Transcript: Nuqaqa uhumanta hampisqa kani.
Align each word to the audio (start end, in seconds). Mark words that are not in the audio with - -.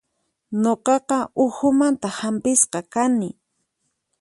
Nuqaqa 0.61 1.17
uhumanta 1.43 2.07
hampisqa 2.19 2.79
kani. 2.93 3.29